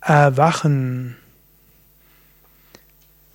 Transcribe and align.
Erwachen. 0.00 1.16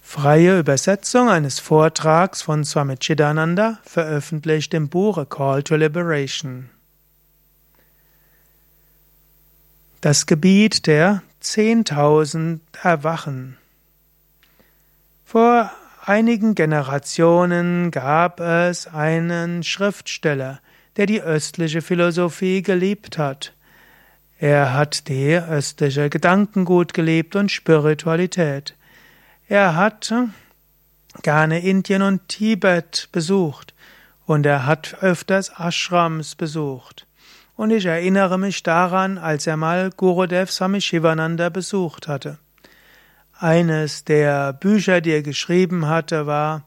Freie 0.01 0.57
Übersetzung 0.57 1.29
eines 1.29 1.59
Vortrags 1.59 2.41
von 2.41 2.65
Swami 2.65 2.97
Chidananda, 2.97 3.79
veröffentlicht 3.83 4.73
im 4.73 4.89
Buch 4.89 5.19
A 5.19 5.25
Call 5.25 5.61
to 5.61 5.75
Liberation. 5.75 6.69
Das 10.01 10.25
Gebiet 10.25 10.87
der 10.87 11.21
10.000 11.43 12.59
Erwachen. 12.81 13.57
Vor 15.23 15.71
einigen 16.03 16.55
Generationen 16.55 17.91
gab 17.91 18.39
es 18.39 18.87
einen 18.87 19.61
Schriftsteller, 19.61 20.61
der 20.97 21.05
die 21.05 21.21
östliche 21.21 21.83
Philosophie 21.83 22.63
geliebt 22.63 23.19
hat. 23.19 23.54
Er 24.37 24.73
hat 24.73 25.07
die 25.07 25.33
östliche 25.35 26.09
Gedankengut 26.09 26.93
gelebt 26.93 27.35
und 27.35 27.51
Spiritualität. 27.51 28.75
Er 29.47 29.75
hat 29.75 30.13
gerne 31.21 31.59
Indien 31.59 32.01
und 32.01 32.27
Tibet 32.27 33.07
besucht 33.11 33.73
und 34.25 34.45
er 34.45 34.65
hat 34.65 34.97
öfters 35.01 35.51
Ashrams 35.57 36.35
besucht. 36.35 37.07
Und 37.55 37.71
ich 37.71 37.85
erinnere 37.85 38.37
mich 38.37 38.63
daran, 38.63 39.17
als 39.17 39.47
er 39.47 39.55
mal 39.55 39.89
Gurudev 39.95 40.51
Swami 40.51 40.81
Shivananda 40.81 41.47
besucht 41.49 42.09
hatte. 42.09 42.37
Eines 43.37 44.03
der 44.03 44.51
Bücher, 44.53 44.99
die 44.99 45.11
er 45.11 45.21
geschrieben 45.21 45.87
hatte, 45.87 46.27
war 46.27 46.65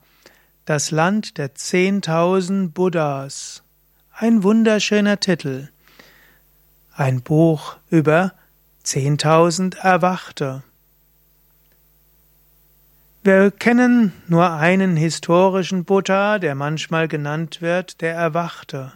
Das 0.65 0.91
Land 0.91 1.37
der 1.37 1.55
zehntausend 1.55 2.75
Buddhas. 2.75 3.63
Ein 4.13 4.43
wunderschöner 4.43 5.21
Titel. 5.21 5.69
Ein 6.99 7.23
Buch 7.23 7.77
über 7.91 8.33
10.000 8.85 9.79
Erwachte. 9.79 10.65
Wir 13.23 13.53
kennen 13.53 14.13
nur 14.27 14.51
einen 14.51 14.97
historischen 14.97 15.85
Buddha, 15.85 16.41
der 16.41 16.57
manchmal 16.57 17.07
genannt 17.07 17.63
wird, 17.63 18.01
der 18.01 18.17
Erwachte. 18.17 18.95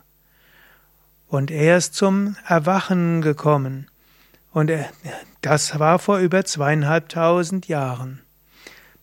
Und 1.28 1.52
er 1.52 1.76
ist 1.76 1.94
zum 1.94 2.34
Erwachen 2.44 3.22
gekommen. 3.22 3.86
Und 4.50 4.68
er, 4.68 4.90
das 5.40 5.78
war 5.78 6.00
vor 6.00 6.18
über 6.18 6.44
zweieinhalbtausend 6.44 7.68
Jahren. 7.68 8.20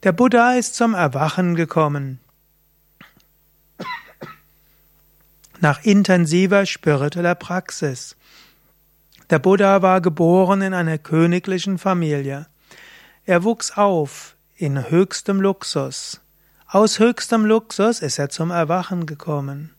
Der 0.03 0.11
Buddha 0.11 0.55
ist 0.55 0.75
zum 0.75 0.93
Erwachen 0.93 1.55
gekommen. 1.55 2.19
Nach 5.61 5.85
intensiver 5.85 6.65
spiritueller 6.65 7.35
Praxis. 7.35 8.17
Der 9.29 9.37
Buddha 9.37 9.83
war 9.83 10.01
geboren 10.01 10.63
in 10.63 10.73
einer 10.73 10.97
königlichen 10.97 11.77
Familie. 11.77 12.47
Er 13.25 13.43
wuchs 13.43 13.77
auf 13.77 14.35
in 14.55 14.89
höchstem 14.89 15.39
Luxus. 15.39 16.21
Aus 16.67 16.97
höchstem 16.97 17.45
Luxus 17.45 18.01
ist 18.01 18.17
er 18.17 18.29
zum 18.29 18.49
Erwachen 18.49 19.05
gekommen. 19.05 19.71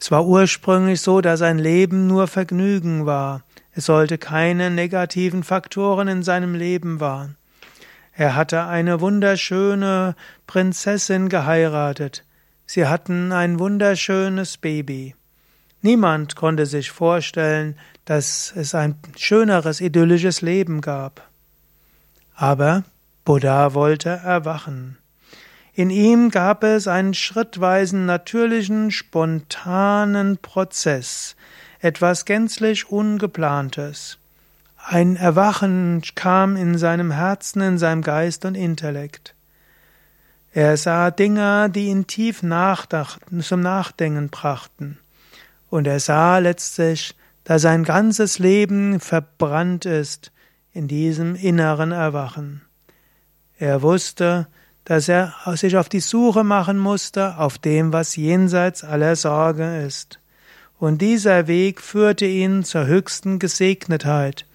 Es 0.00 0.10
war 0.10 0.26
ursprünglich 0.26 1.00
so, 1.00 1.20
dass 1.20 1.38
sein 1.38 1.58
Leben 1.58 2.08
nur 2.08 2.26
Vergnügen 2.26 3.06
war. 3.06 3.42
Es 3.72 3.86
sollte 3.86 4.18
keine 4.18 4.70
negativen 4.70 5.44
Faktoren 5.44 6.08
in 6.08 6.22
seinem 6.24 6.54
Leben 6.54 6.98
waren. 6.98 7.36
Er 8.12 8.34
hatte 8.34 8.64
eine 8.64 9.00
wunderschöne 9.00 10.16
Prinzessin 10.48 11.28
geheiratet. 11.28 12.24
Sie 12.66 12.86
hatten 12.86 13.30
ein 13.30 13.60
wunderschönes 13.60 14.56
Baby. 14.56 15.14
Niemand 15.80 16.34
konnte 16.34 16.66
sich 16.66 16.90
vorstellen, 16.90 17.76
dass 18.04 18.52
es 18.56 18.74
ein 18.74 18.96
schöneres 19.16 19.80
idyllisches 19.80 20.42
Leben 20.42 20.80
gab. 20.80 21.28
Aber 22.34 22.84
Buddha 23.24 23.74
wollte 23.74 24.08
erwachen. 24.08 24.98
In 25.74 25.90
ihm 25.90 26.30
gab 26.30 26.64
es 26.64 26.88
einen 26.88 27.14
schrittweisen, 27.14 28.06
natürlichen, 28.06 28.90
spontanen 28.90 30.38
Prozess, 30.38 31.36
etwas 31.80 32.24
gänzlich 32.24 32.90
Ungeplantes. 32.90 34.18
Ein 34.84 35.14
Erwachen 35.16 36.02
kam 36.14 36.56
in 36.56 36.78
seinem 36.78 37.12
Herzen, 37.12 37.60
in 37.60 37.78
seinem 37.78 38.02
Geist 38.02 38.44
und 38.44 38.56
Intellekt. 38.56 39.34
Er 40.52 40.76
sah 40.76 41.10
Dinge, 41.12 41.70
die 41.70 41.86
ihn 41.86 42.06
tief 42.06 42.40
zum 42.40 43.60
Nachdenken 43.60 44.28
brachten. 44.30 44.98
Und 45.70 45.86
er 45.86 46.00
sah 46.00 46.38
letztlich, 46.38 47.14
dass 47.44 47.62
sein 47.62 47.84
ganzes 47.84 48.38
Leben 48.38 49.00
verbrannt 49.00 49.84
ist 49.84 50.32
in 50.72 50.88
diesem 50.88 51.34
inneren 51.34 51.92
Erwachen. 51.92 52.62
Er 53.58 53.82
wusste, 53.82 54.46
dass 54.84 55.08
er 55.08 55.34
sich 55.54 55.76
auf 55.76 55.88
die 55.88 56.00
Suche 56.00 56.44
machen 56.44 56.78
musste 56.78 57.36
auf 57.36 57.58
dem, 57.58 57.92
was 57.92 58.16
jenseits 58.16 58.84
aller 58.84 59.16
Sorge 59.16 59.82
ist. 59.84 60.20
Und 60.78 61.02
dieser 61.02 61.46
Weg 61.46 61.80
führte 61.80 62.24
ihn 62.24 62.64
zur 62.64 62.86
höchsten 62.86 63.38
Gesegnetheit, 63.38 64.46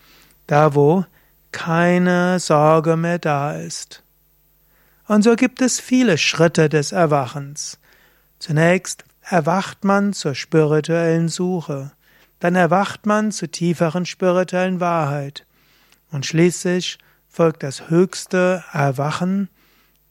da 0.48 0.74
wo 0.74 1.06
keine 1.52 2.40
Sorge 2.40 2.96
mehr 2.96 3.20
da 3.20 3.54
ist. 3.54 4.04
Und 5.08 5.24
so 5.24 5.36
gibt 5.36 5.62
es 5.62 5.80
viele 5.80 6.18
Schritte 6.18 6.70
des 6.70 6.92
Erwachens. 6.94 7.78
Zunächst 8.40 9.04
erwacht 9.24 9.84
man 9.84 10.14
zur 10.14 10.36
spirituellen 10.36 11.30
Suche, 11.30 11.92
dann 12.40 12.56
erwacht 12.56 13.06
man 13.06 13.32
zu 13.32 13.48
tieferen 13.48 14.06
spirituellen 14.06 14.80
Wahrheit. 14.80 15.46
Und 16.12 16.26
schließlich 16.26 16.98
folgt 17.30 17.64
das 17.64 17.90
höchste 17.90 18.64
Erwachen, 18.72 19.50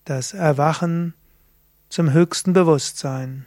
das 0.04 0.32
Erwachen 0.34 1.14
zum 1.88 2.12
höchsten 2.12 2.52
Bewusstsein. 2.52 3.46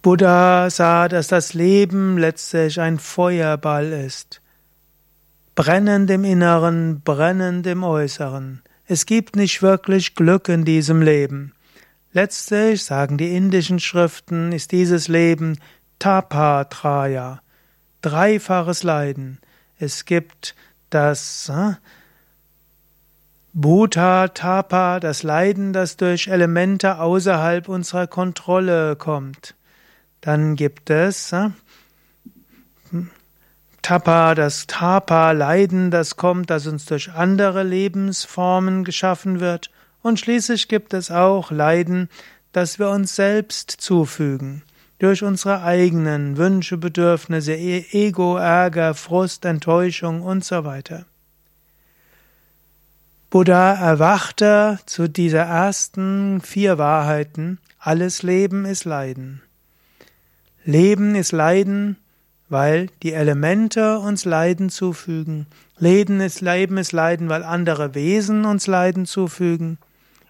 Buddha 0.00 0.70
sah, 0.70 1.08
dass 1.08 1.28
das 1.28 1.52
Leben 1.52 2.16
letztlich 2.16 2.80
ein 2.80 2.98
Feuerball 2.98 3.92
ist 3.92 4.40
brennend 5.56 6.10
im 6.10 6.24
Inneren, 6.24 7.00
brennend 7.00 7.66
im 7.66 7.82
Äußeren. 7.82 8.62
Es 8.86 9.06
gibt 9.06 9.34
nicht 9.34 9.62
wirklich 9.62 10.14
Glück 10.14 10.48
in 10.48 10.64
diesem 10.64 11.02
Leben. 11.02 11.52
Letztlich, 12.12 12.84
sagen 12.84 13.18
die 13.18 13.34
indischen 13.34 13.80
Schriften, 13.80 14.52
ist 14.52 14.70
dieses 14.70 15.08
Leben 15.08 15.58
Tapatraya, 15.98 17.40
dreifaches 18.02 18.84
Leiden. 18.84 19.38
Es 19.78 20.04
gibt 20.04 20.54
das 20.90 21.48
äh, 21.48 21.72
Bhuta 23.54 24.28
Tapa, 24.28 25.00
das 25.00 25.22
Leiden, 25.22 25.72
das 25.72 25.96
durch 25.96 26.28
Elemente 26.28 27.00
außerhalb 27.00 27.68
unserer 27.68 28.06
Kontrolle 28.06 28.94
kommt. 28.96 29.54
Dann 30.20 30.54
gibt 30.54 30.90
es 30.90 31.32
äh, 31.32 31.50
Tapa, 33.86 34.34
das 34.34 34.66
Tapa, 34.66 35.30
Leiden, 35.30 35.92
das 35.92 36.16
kommt, 36.16 36.50
das 36.50 36.66
uns 36.66 36.86
durch 36.86 37.12
andere 37.12 37.62
Lebensformen 37.62 38.82
geschaffen 38.82 39.38
wird. 39.38 39.70
Und 40.02 40.18
schließlich 40.18 40.66
gibt 40.66 40.92
es 40.92 41.12
auch 41.12 41.52
Leiden, 41.52 42.08
das 42.50 42.80
wir 42.80 42.90
uns 42.90 43.14
selbst 43.14 43.70
zufügen. 43.70 44.64
Durch 44.98 45.22
unsere 45.22 45.62
eigenen 45.62 46.36
Wünsche, 46.36 46.78
Bedürfnisse, 46.78 47.54
e-, 47.54 47.86
Ego, 47.92 48.36
Ärger, 48.36 48.92
Frust, 48.94 49.44
Enttäuschung 49.44 50.20
und 50.20 50.44
so 50.44 50.64
weiter. 50.64 51.06
Buddha 53.30 53.72
erwachte 53.72 54.80
zu 54.86 55.08
dieser 55.08 55.42
ersten 55.42 56.40
vier 56.40 56.76
Wahrheiten. 56.76 57.60
Alles 57.78 58.24
Leben 58.24 58.64
ist 58.64 58.84
Leiden. 58.84 59.42
Leben 60.64 61.14
ist 61.14 61.30
Leiden, 61.30 61.98
weil 62.48 62.88
die 63.02 63.12
Elemente 63.12 63.98
uns 63.98 64.24
Leiden 64.24 64.70
zufügen. 64.70 65.46
Leben 65.78 66.20
ist 66.20 66.40
Leben 66.40 66.78
ist 66.78 66.92
Leiden, 66.92 67.28
weil 67.28 67.42
andere 67.42 67.94
Wesen 67.94 68.44
uns 68.44 68.66
Leiden 68.66 69.06
zufügen. 69.06 69.78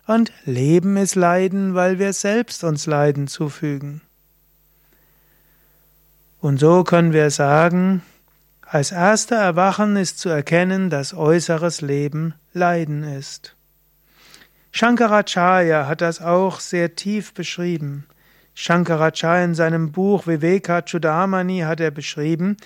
Und 0.06 0.32
Leben 0.44 0.96
ist 0.96 1.14
Leiden, 1.14 1.74
weil 1.74 1.98
wir 1.98 2.12
selbst 2.12 2.64
uns 2.64 2.86
Leiden 2.86 3.26
zufügen. 3.26 4.00
Und 6.40 6.58
so 6.58 6.84
können 6.84 7.12
wir 7.12 7.30
sagen, 7.30 8.02
als 8.62 8.92
erster 8.92 9.36
Erwachen 9.36 9.96
ist 9.96 10.18
zu 10.18 10.28
erkennen, 10.28 10.90
dass 10.90 11.14
äußeres 11.14 11.80
Leben 11.80 12.34
Leiden 12.52 13.02
ist. 13.02 13.56
Shankaracharya 14.72 15.86
hat 15.86 16.00
das 16.00 16.20
auch 16.20 16.60
sehr 16.60 16.94
tief 16.94 17.32
beschrieben. 17.32 18.06
Shankaracharya 18.58 19.44
in 19.44 19.54
seinem 19.54 19.92
Buch 19.92 20.26
Viveka 20.26 20.82
Chudamani 20.82 21.60
hat 21.60 21.78
er 21.78 21.92
beschrieben, 21.92 22.56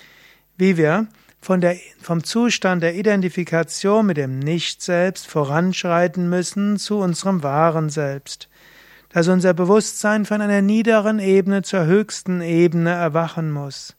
wie 0.57 0.77
wir 0.77 1.07
von 1.39 1.61
der, 1.61 1.75
vom 2.01 2.23
Zustand 2.23 2.81
der 2.81 2.95
Identifikation 2.95 4.05
mit 4.05 4.17
dem 4.17 4.39
Nicht-Selbst 4.39 5.27
voranschreiten 5.27 6.29
müssen 6.29 6.77
zu 6.77 6.97
unserem 6.97 7.43
wahren 7.43 7.89
Selbst. 7.89 8.47
dass 9.13 9.27
unser 9.27 9.53
Bewusstsein 9.53 10.25
von 10.25 10.41
einer 10.41 10.61
niederen 10.61 11.19
Ebene 11.19 11.63
zur 11.63 11.85
höchsten 11.85 12.41
Ebene 12.41 12.91
erwachen 12.91 13.51
muss. 13.51 13.95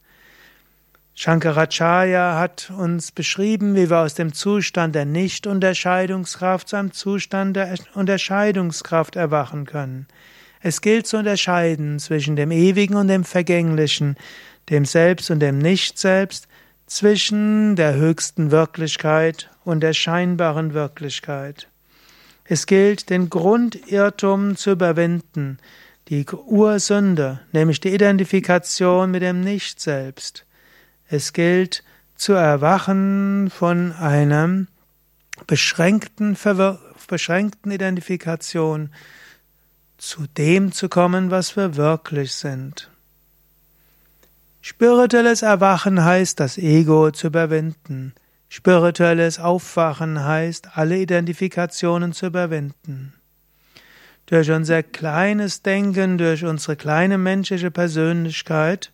Shankaracharya 1.14 2.38
hat 2.38 2.72
uns 2.74 3.12
beschrieben, 3.12 3.74
wie 3.74 3.90
wir 3.90 3.98
aus 3.98 4.14
dem 4.14 4.32
Zustand 4.32 4.94
der 4.94 5.04
Nicht-Unterscheidungskraft 5.04 6.68
zu 6.68 6.76
einem 6.76 6.92
Zustand 6.92 7.56
der 7.56 7.74
Unterscheidungskraft 7.94 9.16
erwachen 9.16 9.66
können. 9.66 10.06
Es 10.62 10.80
gilt 10.80 11.08
zu 11.08 11.18
unterscheiden 11.18 11.98
zwischen 11.98 12.36
dem 12.36 12.52
Ewigen 12.52 12.94
und 12.94 13.08
dem 13.08 13.24
Vergänglichen, 13.24 14.16
dem 14.70 14.84
Selbst 14.84 15.30
und 15.30 15.40
dem 15.40 15.58
Nicht-Selbst, 15.58 16.46
zwischen 16.86 17.74
der 17.74 17.94
höchsten 17.94 18.50
Wirklichkeit 18.50 19.50
und 19.64 19.80
der 19.80 19.92
scheinbaren 19.92 20.74
Wirklichkeit. 20.74 21.68
Es 22.44 22.66
gilt, 22.66 23.08
den 23.10 23.30
Grundirrtum 23.30 24.56
zu 24.56 24.72
überwinden, 24.72 25.58
die 26.08 26.26
Ursünde, 26.26 27.40
nämlich 27.52 27.80
die 27.80 27.94
Identifikation 27.94 29.10
mit 29.10 29.22
dem 29.22 29.40
Nicht-Selbst. 29.40 30.44
Es 31.08 31.32
gilt 31.32 31.82
zu 32.14 32.34
erwachen 32.34 33.50
von 33.50 33.92
einer 33.92 34.66
beschränkten, 35.46 36.36
beschränkten 37.08 37.72
Identifikation, 37.72 38.90
zu 39.98 40.26
dem 40.26 40.72
zu 40.72 40.88
kommen, 40.88 41.30
was 41.30 41.56
wir 41.56 41.76
wirklich 41.76 42.34
sind. 42.34 42.90
Spirituelles 44.60 45.42
Erwachen 45.42 46.04
heißt, 46.04 46.38
das 46.38 46.56
Ego 46.56 47.10
zu 47.10 47.28
überwinden. 47.28 48.14
Spirituelles 48.48 49.38
Aufwachen 49.38 50.22
heißt, 50.22 50.76
alle 50.76 50.98
Identifikationen 50.98 52.12
zu 52.12 52.26
überwinden. 52.26 53.14
Durch 54.26 54.50
unser 54.50 54.82
kleines 54.82 55.62
Denken, 55.62 56.16
durch 56.16 56.44
unsere 56.44 56.76
kleine 56.76 57.18
menschliche 57.18 57.70
Persönlichkeit 57.70 58.92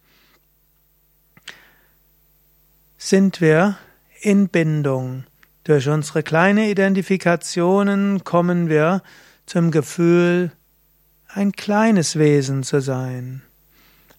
sind 2.96 3.40
wir 3.40 3.76
in 4.20 4.48
Bindung. 4.48 5.24
Durch 5.64 5.88
unsere 5.88 6.22
kleine 6.22 6.70
Identifikationen 6.70 8.24
kommen 8.24 8.68
wir 8.68 9.02
zum 9.44 9.70
Gefühl, 9.70 10.50
ein 11.28 11.52
kleines 11.52 12.18
Wesen 12.18 12.62
zu 12.62 12.80
sein. 12.80 13.42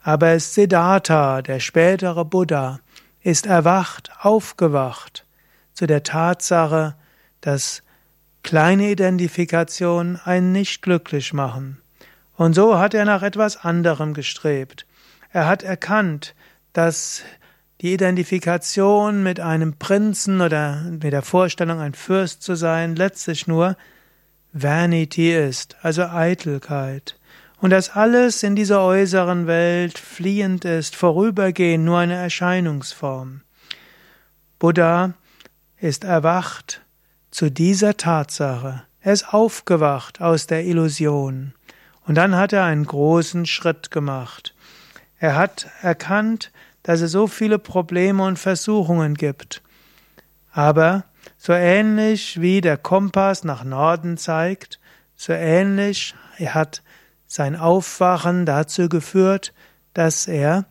Aber 0.02 0.40
Siddhartha, 0.40 1.42
der 1.42 1.60
spätere 1.60 2.24
Buddha, 2.24 2.80
ist 3.22 3.46
erwacht, 3.46 4.12
aufgewacht 4.22 5.26
zu 5.74 5.88
der 5.88 6.04
Tatsache, 6.04 6.96
dass 7.42 7.84
kleine 8.44 8.90
Identifikationen 8.92 10.20
einen 10.24 10.52
nicht 10.52 10.82
glücklich 10.82 11.34
machen. 11.34 11.82
Und 12.36 12.54
so 12.54 12.80
hat 12.80 12.94
er 12.94 13.06
nach 13.06 13.24
etwas 13.24 13.58
anderem 13.58 14.14
gestrebt. 14.14 14.86
Er 15.32 15.48
hat 15.48 15.64
erkannt, 15.64 16.36
dass 16.74 17.24
die 17.82 17.94
Identifikation 17.94 19.24
mit 19.24 19.40
einem 19.40 19.78
Prinzen 19.78 20.42
oder 20.42 20.82
mit 20.84 21.14
der 21.14 21.22
Vorstellung, 21.22 21.80
ein 21.80 21.94
Fürst 21.94 22.44
zu 22.44 22.56
sein, 22.56 22.96
letztlich 22.96 23.48
nur 23.48 23.78
Vanity 24.54 25.34
ist, 25.34 25.78
also 25.82 26.04
Eitelkeit. 26.04 27.16
Und 27.62 27.72
dass 27.72 27.92
alles 27.92 28.42
in 28.44 28.56
dieser 28.56 28.82
äußeren 28.82 29.48
Welt 29.48 30.00
fliehend 30.00 30.66
ist, 30.66 30.96
vorübergehend, 30.96 31.86
nur 31.86 32.00
eine 32.00 32.16
Erscheinungsform. 32.16 33.42
Buddha 34.58 35.14
ist 35.80 36.04
erwacht 36.04 36.82
zu 37.32 37.52
dieser 37.52 37.98
Tatsache. 37.98 38.84
Er 39.02 39.14
ist 39.14 39.34
aufgewacht 39.34 40.22
aus 40.22 40.48
der 40.48 40.66
Illusion. 40.66 41.54
Und 42.06 42.16
dann 42.16 42.36
hat 42.36 42.54
er 42.54 42.66
einen 42.66 42.86
großen 42.86 43.46
Schritt 43.46 43.92
gemacht. 43.92 44.56
Er 45.20 45.36
hat 45.36 45.68
erkannt, 45.82 46.52
dass 46.84 47.02
es 47.02 47.12
so 47.12 47.28
viele 47.28 47.60
Probleme 47.60 48.24
und 48.24 48.40
Versuchungen 48.40 49.14
gibt. 49.14 49.62
Aber 50.52 51.04
so 51.42 51.54
ähnlich 51.54 52.42
wie 52.42 52.60
der 52.60 52.78
Kompass 52.78 53.46
nach 53.46 53.64
Norden 53.64 54.18
zeigt, 54.18 54.78
so 55.16 55.32
ähnlich 55.32 56.14
hat 56.38 56.84
sein 57.28 57.56
Aufwachen 57.56 58.46
dazu 58.46 58.90
geführt, 58.90 59.54
dass 59.94 60.28
er 60.28 60.66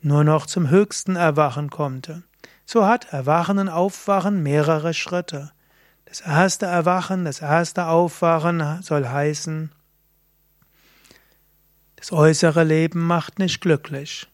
nur 0.00 0.24
noch 0.24 0.46
zum 0.46 0.70
höchsten 0.70 1.16
Erwachen 1.16 1.68
konnte. 1.68 2.22
So 2.64 2.86
hat 2.86 3.12
Erwachen 3.12 3.58
und 3.58 3.68
Aufwachen 3.68 4.42
mehrere 4.42 4.94
Schritte. 4.94 5.52
Das 6.06 6.22
erste 6.22 6.64
Erwachen, 6.64 7.26
das 7.26 7.42
erste 7.42 7.86
Aufwachen 7.86 8.82
soll 8.82 9.06
heißen, 9.06 9.70
das 11.96 12.10
äußere 12.10 12.64
Leben 12.64 13.06
macht 13.06 13.38
nicht 13.38 13.60
glücklich. 13.60 14.28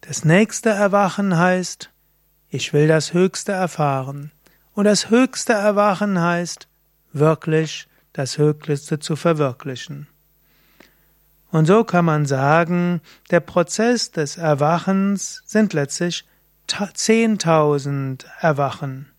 Das 0.00 0.24
nächste 0.24 0.70
Erwachen 0.70 1.36
heißt, 1.36 1.90
ich 2.48 2.72
will 2.72 2.88
das 2.88 3.12
Höchste 3.12 3.52
erfahren. 3.52 4.30
Und 4.74 4.84
das 4.84 5.10
Höchste 5.10 5.52
Erwachen 5.52 6.20
heißt, 6.20 6.66
wirklich 7.12 7.88
das 8.12 8.38
Höchste 8.38 8.98
zu 8.98 9.16
verwirklichen. 9.16 10.06
Und 11.50 11.66
so 11.66 11.84
kann 11.84 12.06
man 12.06 12.24
sagen, 12.24 13.02
der 13.30 13.40
Prozess 13.40 14.10
des 14.10 14.38
Erwachens 14.38 15.42
sind 15.44 15.74
letztlich 15.74 16.24
10.000 16.68 18.24
Erwachen. 18.40 19.10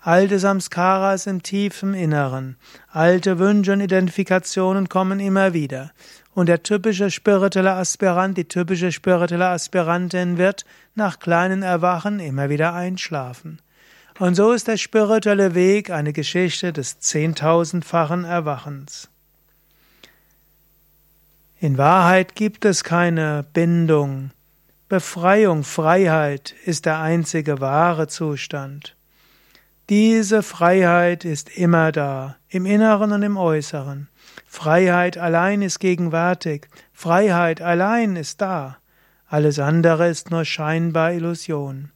Alte 0.00 0.38
Samskaras 0.38 1.26
im 1.26 1.42
tiefen 1.42 1.92
Inneren, 1.92 2.56
alte 2.88 3.38
Wünsche 3.38 3.74
und 3.74 3.82
Identifikationen 3.82 4.88
kommen 4.88 5.20
immer 5.20 5.52
wieder. 5.52 5.90
Und 6.32 6.46
der 6.46 6.62
typische 6.62 7.10
spirituelle 7.10 7.74
Aspirant, 7.74 8.38
die 8.38 8.48
typische 8.48 8.92
spirituelle 8.92 9.48
Aspirantin 9.48 10.38
wird 10.38 10.64
nach 10.94 11.18
kleinen 11.18 11.62
Erwachen 11.62 12.18
immer 12.18 12.48
wieder 12.48 12.72
einschlafen. 12.72 13.60
Und 14.20 14.34
so 14.34 14.52
ist 14.52 14.68
der 14.68 14.76
spirituelle 14.76 15.54
Weg 15.54 15.88
eine 15.88 16.12
Geschichte 16.12 16.74
des 16.74 17.00
zehntausendfachen 17.00 18.26
Erwachens. 18.26 19.08
In 21.58 21.78
Wahrheit 21.78 22.34
gibt 22.34 22.66
es 22.66 22.84
keine 22.84 23.46
Bindung. 23.54 24.30
Befreiung, 24.90 25.64
Freiheit 25.64 26.54
ist 26.66 26.84
der 26.84 27.00
einzige 27.00 27.62
wahre 27.62 28.08
Zustand. 28.08 28.94
Diese 29.88 30.42
Freiheit 30.42 31.24
ist 31.24 31.56
immer 31.56 31.90
da, 31.90 32.36
im 32.50 32.66
Inneren 32.66 33.12
und 33.12 33.22
im 33.22 33.38
Äußeren. 33.38 34.08
Freiheit 34.46 35.16
allein 35.16 35.62
ist 35.62 35.78
gegenwärtig, 35.78 36.68
Freiheit 36.92 37.62
allein 37.62 38.16
ist 38.16 38.42
da, 38.42 38.76
alles 39.28 39.58
andere 39.58 40.10
ist 40.10 40.30
nur 40.30 40.44
scheinbar 40.44 41.14
Illusion. 41.14 41.90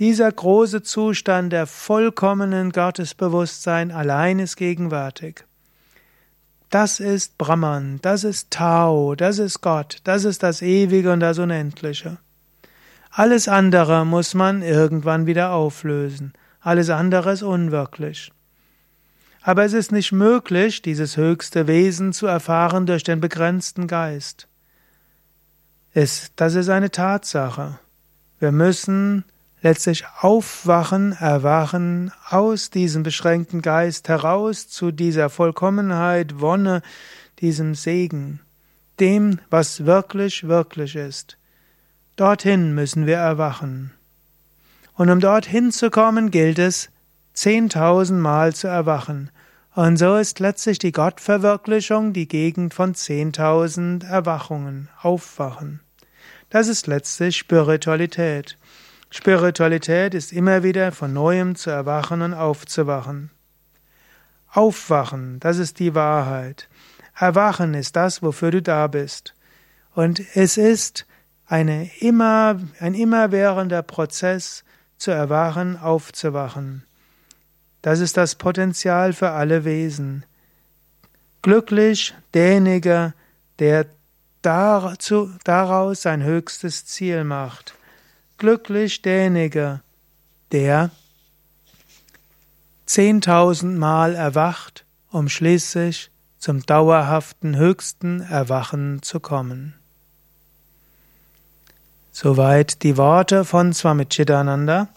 Dieser 0.00 0.30
große 0.30 0.82
Zustand 0.82 1.52
der 1.52 1.66
vollkommenen 1.66 2.72
Gottesbewusstsein 2.72 3.92
allein 3.92 4.40
ist 4.40 4.56
gegenwärtig. 4.56 5.44
Das 6.68 6.98
ist 6.98 7.38
Brahman, 7.38 8.00
das 8.02 8.24
ist 8.24 8.50
Tao, 8.50 9.14
das 9.14 9.38
ist 9.38 9.60
Gott, 9.60 9.98
das 10.02 10.24
ist 10.24 10.42
das 10.42 10.62
Ewige 10.62 11.12
und 11.12 11.20
das 11.20 11.38
Unendliche. 11.38 12.18
Alles 13.10 13.46
andere 13.46 14.04
muss 14.04 14.34
man 14.34 14.62
irgendwann 14.62 15.26
wieder 15.26 15.52
auflösen. 15.52 16.32
Alles 16.58 16.90
andere 16.90 17.30
ist 17.30 17.44
unwirklich. 17.44 18.32
Aber 19.42 19.64
es 19.64 19.72
ist 19.72 19.92
nicht 19.92 20.10
möglich, 20.10 20.82
dieses 20.82 21.16
höchste 21.16 21.68
Wesen 21.68 22.12
zu 22.12 22.26
erfahren 22.26 22.86
durch 22.86 23.04
den 23.04 23.20
begrenzten 23.20 23.86
Geist. 23.86 24.48
Es, 25.92 26.32
das 26.34 26.56
ist 26.56 26.70
eine 26.70 26.90
Tatsache. 26.90 27.78
Wir 28.40 28.50
müssen 28.50 29.24
letztlich 29.64 30.04
aufwachen, 30.20 31.12
erwachen 31.12 32.12
aus 32.28 32.68
diesem 32.68 33.02
beschränkten 33.02 33.62
Geist 33.62 34.08
heraus 34.10 34.68
zu 34.68 34.92
dieser 34.92 35.30
Vollkommenheit, 35.30 36.38
Wonne, 36.40 36.82
diesem 37.40 37.74
Segen, 37.74 38.40
dem, 39.00 39.40
was 39.48 39.86
wirklich, 39.86 40.46
wirklich 40.46 40.94
ist. 40.96 41.38
Dorthin 42.16 42.74
müssen 42.74 43.06
wir 43.06 43.16
erwachen. 43.16 43.92
Und 44.96 45.10
um 45.10 45.18
dorthin 45.18 45.72
zu 45.72 45.90
kommen, 45.90 46.30
gilt 46.30 46.58
es, 46.58 46.90
zehntausendmal 47.32 48.54
zu 48.54 48.68
erwachen. 48.68 49.30
Und 49.74 49.96
so 49.96 50.16
ist 50.16 50.40
letztlich 50.40 50.78
die 50.78 50.92
Gottverwirklichung 50.92 52.12
die 52.12 52.28
Gegend 52.28 52.74
von 52.74 52.94
zehntausend 52.94 54.04
Erwachungen, 54.04 54.90
Aufwachen. 55.00 55.80
Das 56.50 56.68
ist 56.68 56.86
letztlich 56.86 57.38
Spiritualität. 57.38 58.58
Spiritualität 59.16 60.12
ist 60.12 60.32
immer 60.32 60.64
wieder 60.64 60.90
von 60.90 61.12
neuem 61.12 61.54
zu 61.54 61.70
erwachen 61.70 62.20
und 62.20 62.34
aufzuwachen. 62.34 63.30
Aufwachen, 64.50 65.38
das 65.38 65.58
ist 65.58 65.78
die 65.78 65.94
Wahrheit. 65.94 66.68
Erwachen 67.16 67.74
ist 67.74 67.94
das, 67.94 68.24
wofür 68.24 68.50
du 68.50 68.60
da 68.60 68.88
bist. 68.88 69.34
Und 69.94 70.20
es 70.34 70.56
ist 70.56 71.06
eine 71.46 71.88
immer, 72.00 72.60
ein 72.80 72.94
immerwährender 72.94 73.82
Prozess, 73.82 74.64
zu 74.98 75.12
erwachen, 75.12 75.78
aufzuwachen. 75.78 76.84
Das 77.82 78.00
ist 78.00 78.16
das 78.16 78.34
Potenzial 78.34 79.12
für 79.12 79.30
alle 79.30 79.64
Wesen. 79.64 80.26
Glücklich 81.40 82.16
derjenige, 82.34 83.14
der 83.60 83.86
daraus 84.42 86.02
sein 86.02 86.24
höchstes 86.24 86.84
Ziel 86.84 87.22
macht. 87.22 87.76
Glücklich 88.38 89.02
derjenige, 89.02 89.80
der 90.52 90.90
zehntausendmal 92.86 94.14
erwacht, 94.14 94.84
um 95.10 95.28
schließlich 95.28 96.10
zum 96.38 96.66
dauerhaften 96.66 97.56
höchsten 97.56 98.20
Erwachen 98.20 99.02
zu 99.02 99.20
kommen. 99.20 99.74
Soweit 102.12 102.82
die 102.82 102.96
Worte 102.96 103.44
von 103.44 103.72
Swami 103.72 104.06
Chidananda. 104.06 104.88